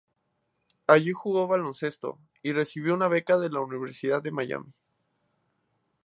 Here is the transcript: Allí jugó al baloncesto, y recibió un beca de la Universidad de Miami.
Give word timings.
Allí 0.87 1.11
jugó 1.11 1.43
al 1.43 1.49
baloncesto, 1.49 2.17
y 2.41 2.53
recibió 2.53 2.95
un 2.95 3.07
beca 3.07 3.37
de 3.37 3.51
la 3.51 3.59
Universidad 3.59 4.19
de 4.23 4.31
Miami. 4.31 4.73